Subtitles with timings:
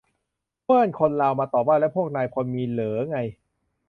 [0.63, 3.17] เพื่อนคนลาวมาตอบว่า แล้วพวกนายพลมีเหรอไง?